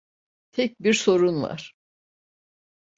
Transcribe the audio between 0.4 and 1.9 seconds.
Tek bir sorun var.